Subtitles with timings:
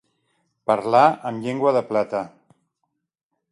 [0.71, 1.01] Parlar
[1.31, 2.25] amb llengua de plata.